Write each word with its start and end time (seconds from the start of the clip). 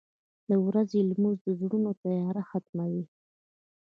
•د 0.49 0.51
ورځې 0.67 0.99
لمونځ 1.09 1.37
د 1.43 1.47
زړونو 1.59 1.89
تیاره 2.01 2.43
ختموي. 2.49 3.05